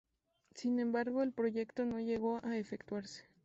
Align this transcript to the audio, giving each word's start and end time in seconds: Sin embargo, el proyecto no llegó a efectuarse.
Sin 0.55 0.79
embargo, 0.79 1.21
el 1.21 1.31
proyecto 1.31 1.85
no 1.85 1.99
llegó 1.99 2.39
a 2.41 2.57
efectuarse. 2.57 3.23